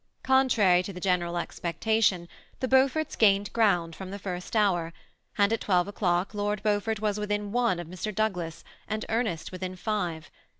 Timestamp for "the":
0.91-0.99, 2.59-2.67, 4.09-4.17